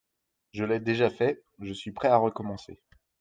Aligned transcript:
Je 0.53 0.65
l'ai 0.65 0.79
déjà 0.79 1.11
fait, 1.11 1.43
je 1.59 1.73
suis 1.73 1.91
prêt 1.91 2.07
à 2.07 2.17
recommencer. 2.17 2.81